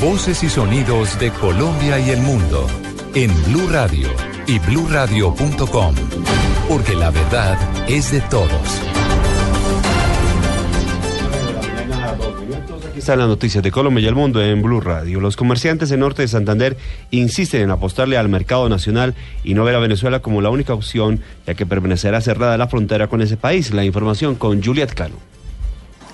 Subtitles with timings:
[0.00, 2.68] Voces y sonidos de Colombia y el mundo
[3.16, 4.08] en Blue Radio
[4.46, 5.94] y BlueRadio.com.
[6.68, 7.58] Porque la verdad
[7.88, 8.80] es de todos.
[12.88, 15.18] Aquí están las noticias de Colombia y el mundo en Blue Radio.
[15.18, 16.76] Los comerciantes en norte de Santander
[17.10, 21.22] insisten en apostarle al mercado nacional y no ver a Venezuela como la única opción,
[21.44, 23.72] ya que permanecerá cerrada la frontera con ese país.
[23.74, 25.27] La información con Juliet Cano.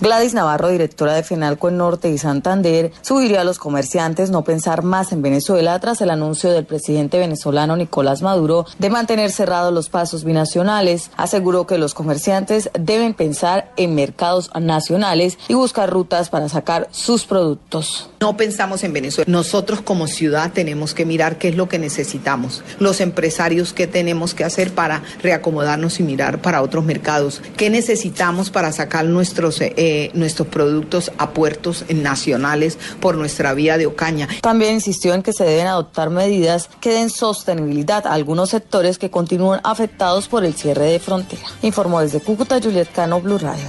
[0.00, 4.82] Gladys Navarro, directora de Fenalco en Norte y Santander, sugirió a los comerciantes no pensar
[4.82, 9.88] más en Venezuela tras el anuncio del presidente venezolano Nicolás Maduro de mantener cerrados los
[9.88, 11.10] pasos binacionales.
[11.16, 17.24] Aseguró que los comerciantes deben pensar en mercados nacionales y buscar rutas para sacar sus
[17.24, 18.10] productos.
[18.20, 19.30] No pensamos en Venezuela.
[19.30, 22.62] Nosotros como ciudad tenemos que mirar qué es lo que necesitamos.
[22.80, 27.40] Los empresarios qué tenemos que hacer para reacomodarnos y mirar para otros mercados.
[27.56, 29.72] ¿Qué necesitamos para sacar nuestros eh,
[30.14, 34.28] nuestros productos a puertos nacionales por nuestra vía de Ocaña.
[34.40, 39.10] También insistió en que se deben adoptar medidas que den sostenibilidad a algunos sectores que
[39.10, 41.42] continúan afectados por el cierre de frontera.
[41.62, 43.66] Informó desde Cúcuta Juliet Cano, Blue Radio.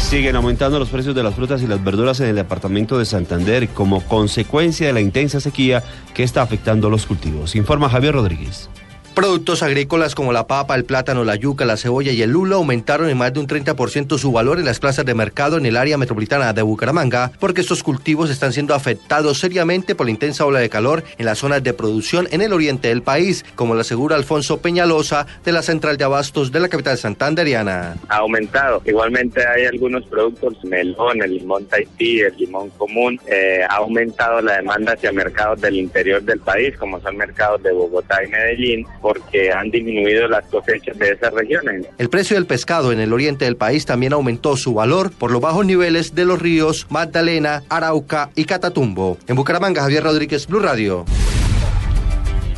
[0.00, 3.68] Siguen aumentando los precios de las frutas y las verduras en el departamento de Santander
[3.68, 5.82] como consecuencia de la intensa sequía
[6.14, 7.54] que está afectando los cultivos.
[7.54, 8.70] Informa Javier Rodríguez.
[9.18, 13.10] Productos agrícolas como la papa, el plátano, la yuca, la cebolla y el lulo aumentaron
[13.10, 15.98] en más de un 30% su valor en las plazas de mercado en el área
[15.98, 20.68] metropolitana de Bucaramanga, porque estos cultivos están siendo afectados seriamente por la intensa ola de
[20.68, 24.58] calor en las zonas de producción en el oriente del país, como lo asegura Alfonso
[24.58, 27.96] Peñalosa de la Central de Abastos de la capital santanderiana.
[28.08, 28.80] Ha aumentado.
[28.84, 34.58] Igualmente hay algunos productos, melón, el limón Tahití, el limón común, eh, ha aumentado la
[34.58, 39.50] demanda hacia mercados del interior del país, como son mercados de Bogotá y Medellín porque
[39.50, 41.86] han disminuido las cosechas de esas regiones.
[41.96, 45.40] El precio del pescado en el oriente del país también aumentó su valor por los
[45.40, 49.16] bajos niveles de los ríos Magdalena, Arauca y Catatumbo.
[49.26, 51.06] En Bucaramanga, Javier Rodríguez, Blue Radio.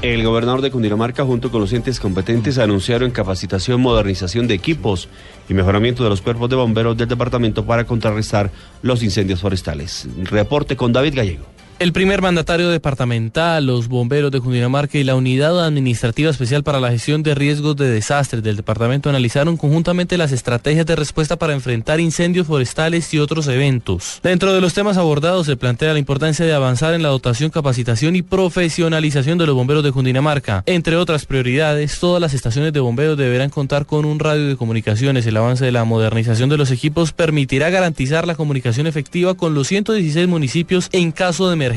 [0.00, 5.10] El gobernador de Cundinamarca, junto con los entes competentes, anunciaron capacitación, modernización de equipos
[5.50, 10.08] y mejoramiento de los cuerpos de bomberos del departamento para contrarrestar los incendios forestales.
[10.22, 11.57] Reporte con David Gallego.
[11.80, 16.90] El primer mandatario departamental, los bomberos de Cundinamarca y la Unidad Administrativa Especial para la
[16.90, 22.00] Gestión de Riesgos de Desastres del departamento analizaron conjuntamente las estrategias de respuesta para enfrentar
[22.00, 24.18] incendios forestales y otros eventos.
[24.24, 28.16] Dentro de los temas abordados se plantea la importancia de avanzar en la dotación, capacitación
[28.16, 30.64] y profesionalización de los bomberos de Cundinamarca.
[30.66, 35.26] Entre otras prioridades, todas las estaciones de bomberos deberán contar con un radio de comunicaciones.
[35.26, 39.68] El avance de la modernización de los equipos permitirá garantizar la comunicación efectiva con los
[39.68, 41.67] 116 municipios en caso de emergencia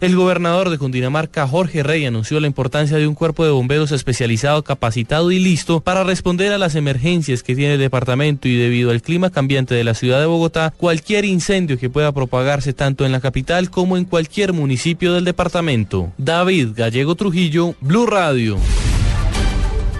[0.00, 4.64] El gobernador de Cundinamarca, Jorge Rey, anunció la importancia de un cuerpo de bomberos especializado,
[4.64, 9.02] capacitado y listo para responder a las emergencias que tiene el departamento y debido al
[9.02, 13.20] clima cambiante de la ciudad de Bogotá, cualquier incendio que pueda propagarse tanto en la
[13.20, 16.12] capital como en cualquier municipio del departamento.
[16.18, 18.58] David Gallego Trujillo, Blue Radio.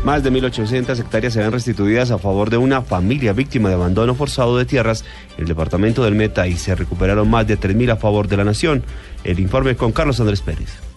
[0.04, 4.56] Más de 1.800 hectáreas serán restituidas a favor de una familia víctima de abandono forzado
[4.56, 5.04] de tierras
[5.36, 8.44] en el departamento del Meta y se recuperaron más de 3.000 a favor de la
[8.44, 8.84] nación.
[9.24, 10.87] El informe con Carlos Andrés Pérez.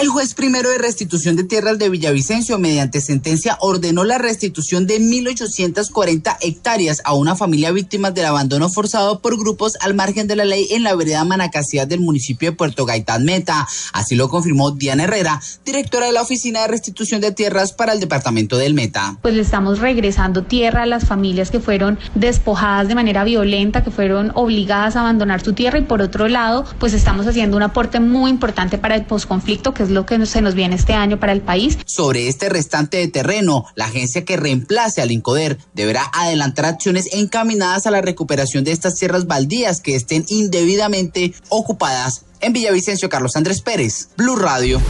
[0.00, 4.98] El juez primero de restitución de tierras de Villavicencio, mediante sentencia, ordenó la restitución de
[4.98, 10.46] 1.840 hectáreas a una familia víctima del abandono forzado por grupos al margen de la
[10.46, 13.68] ley en la vereda Manacasía del municipio de Puerto Gaitán Meta.
[13.92, 18.00] Así lo confirmó Diana Herrera, directora de la Oficina de Restitución de Tierras para el
[18.00, 19.18] departamento del Meta.
[19.20, 23.90] Pues le estamos regresando tierra a las familias que fueron despojadas de manera violenta, que
[23.90, 28.00] fueron obligadas a abandonar su tierra y por otro lado, pues estamos haciendo un aporte
[28.00, 31.32] muy importante para el posconflicto que es lo que se nos viene este año para
[31.32, 31.78] el país.
[31.84, 37.86] Sobre este restante de terreno, la agencia que reemplace al INCODER deberá adelantar acciones encaminadas
[37.86, 42.24] a la recuperación de estas tierras baldías que estén indebidamente ocupadas.
[42.40, 44.80] En Villavicencio, Carlos Andrés Pérez, Blue Radio.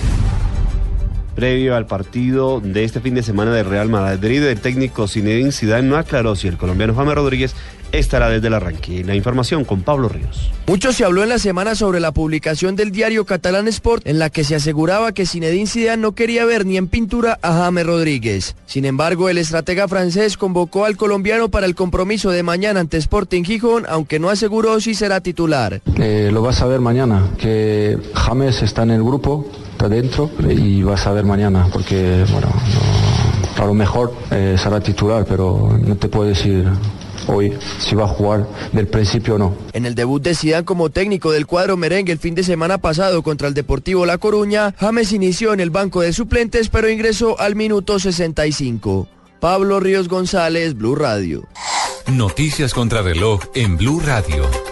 [1.35, 5.89] Previo al partido de este fin de semana de Real Madrid, el técnico Zinedine Zidane
[5.89, 7.55] no aclaró si el colombiano James Rodríguez
[7.93, 9.05] estará desde el arranque.
[9.05, 10.51] La información con Pablo Ríos.
[10.67, 14.31] Mucho se habló en la semana sobre la publicación del diario Catalán Sport en la
[14.31, 18.57] que se aseguraba que Zinedine Zidane no quería ver ni en pintura a James Rodríguez.
[18.67, 23.43] Sin embargo, el estratega francés convocó al colombiano para el compromiso de mañana ante Sporting
[23.43, 25.81] Gijón, aunque no aseguró si será titular.
[25.99, 30.83] Eh, lo vas a ver mañana, que James está en el grupo, está dentro y
[30.83, 32.49] vas a ver mañana, porque bueno,
[33.59, 36.67] a lo mejor eh, será titular, pero no te puedo decir
[37.27, 39.55] hoy si va a jugar del principio o no.
[39.73, 43.23] En el debut de Zidane como técnico del cuadro merengue el fin de semana pasado
[43.23, 47.55] contra el Deportivo La Coruña, James inició en el banco de suplentes pero ingresó al
[47.55, 49.09] minuto 65.
[49.41, 51.49] Pablo Ríos González, Blue Radio.
[52.07, 54.72] Noticias contra reloj en Blue Radio.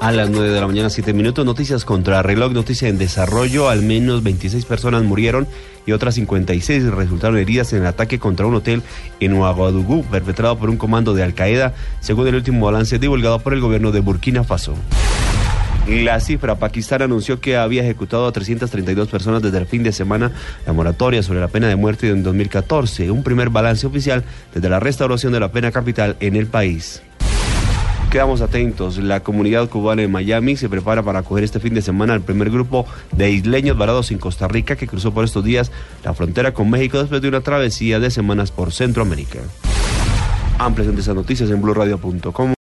[0.00, 3.68] A las 9 de la mañana, 7 minutos, noticias contra reloj, noticia en desarrollo.
[3.68, 5.48] Al menos 26 personas murieron
[5.86, 8.82] y otras 56 resultaron heridas en el ataque contra un hotel
[9.18, 13.54] en Ouagadougou, perpetrado por un comando de Al Qaeda, según el último balance divulgado por
[13.54, 14.74] el gobierno de Burkina Faso.
[15.88, 20.30] La cifra, Pakistán anunció que había ejecutado a 332 personas desde el fin de semana
[20.64, 24.22] la moratoria sobre la pena de muerte en 2014, un primer balance oficial
[24.54, 27.02] desde la restauración de la pena capital en el país.
[28.10, 28.96] Quedamos atentos.
[28.96, 32.48] La comunidad cubana en Miami se prepara para acoger este fin de semana al primer
[32.48, 35.70] grupo de isleños varados en Costa Rica que cruzó por estos días
[36.04, 39.40] la frontera con México después de una travesía de semanas por Centroamérica.
[40.58, 42.54] Amplias de esas noticias en blurradio.com.